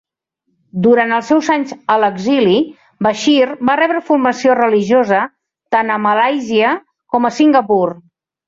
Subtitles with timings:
[0.85, 2.55] Durant els seus anys a l'exili,
[3.09, 5.23] Bashir va rebre formació religiosa
[5.77, 6.75] tant a Malàisia
[7.17, 7.83] com a Singapur.